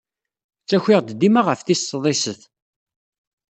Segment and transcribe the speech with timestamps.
[0.63, 2.41] Ttakiɣ-d dima ɣef tis sḍiset.